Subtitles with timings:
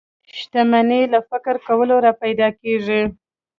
[0.37, 3.01] شتمني له فکر کولو را پيدا کېږي.